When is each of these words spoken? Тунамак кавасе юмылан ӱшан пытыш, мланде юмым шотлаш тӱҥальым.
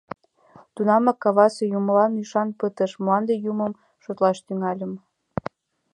Тунамак 0.75 1.17
кавасе 1.23 1.63
юмылан 1.77 2.11
ӱшан 2.21 2.49
пытыш, 2.59 2.91
мланде 3.01 3.33
юмым 3.51 3.73
шотлаш 4.03 4.37
тӱҥальым. 4.45 4.93